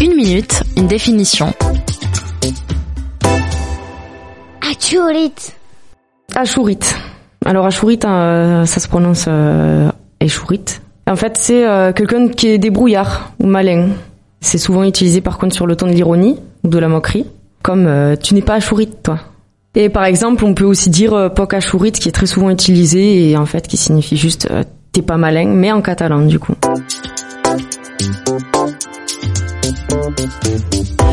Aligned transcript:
Une 0.00 0.14
minute, 0.16 0.62
une 0.76 0.86
définition. 0.86 1.52
Achurit. 4.60 5.32
Achurit. 6.34 6.78
Alors 7.44 7.66
Achurit, 7.66 8.00
hein, 8.04 8.64
ça 8.66 8.80
se 8.80 8.88
prononce 8.88 9.26
euh, 9.28 9.90
En 11.06 11.16
fait, 11.16 11.36
c'est 11.38 11.66
euh, 11.66 11.92
quelqu'un 11.92 12.28
qui 12.28 12.48
est 12.48 12.58
débrouillard 12.58 13.32
ou 13.38 13.46
malin. 13.46 13.88
C'est 14.40 14.58
souvent 14.58 14.84
utilisé 14.84 15.20
par 15.20 15.38
contre 15.38 15.54
sur 15.54 15.66
le 15.66 15.76
ton 15.76 15.86
de 15.86 15.92
l'ironie 15.92 16.38
ou 16.64 16.68
de 16.68 16.78
la 16.78 16.88
moquerie, 16.88 17.26
comme 17.62 17.86
euh, 17.86 18.16
tu 18.16 18.34
n'es 18.34 18.42
pas 18.42 18.54
Achurit, 18.54 18.90
toi. 19.02 19.18
Et 19.74 19.88
par 19.88 20.04
exemple, 20.04 20.44
on 20.44 20.54
peut 20.54 20.64
aussi 20.64 20.88
dire 20.90 21.14
euh, 21.14 21.28
poc 21.28 21.52
Achurit, 21.54 21.92
qui 21.92 22.08
est 22.08 22.12
très 22.12 22.26
souvent 22.26 22.50
utilisé 22.50 23.30
et 23.30 23.36
en 23.36 23.46
fait 23.46 23.66
qui 23.66 23.76
signifie 23.76 24.16
juste 24.16 24.48
euh, 24.50 24.62
t'es 24.92 25.02
pas 25.02 25.16
malin, 25.16 25.48
mais 25.48 25.72
en 25.72 25.82
catalan 25.82 26.20
du 26.26 26.38
coup. 26.38 26.54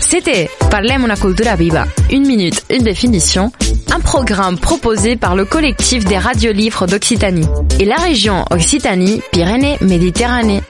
C'était 0.00 0.48
Parlem 0.70 1.04
una 1.04 1.16
cultura 1.16 1.56
viva, 1.56 1.86
une 2.10 2.26
minute, 2.26 2.64
une 2.70 2.82
définition, 2.82 3.52
un 3.92 4.00
programme 4.00 4.58
proposé 4.58 5.16
par 5.16 5.36
le 5.36 5.44
collectif 5.44 6.04
des 6.04 6.16
radiolivres 6.18 6.86
d'Occitanie. 6.86 7.46
Et 7.80 7.84
la 7.84 7.96
région 7.96 8.44
Occitanie-Pyrénées-Méditerranée. 8.50 10.62